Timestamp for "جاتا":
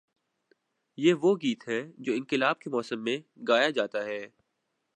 3.69-4.05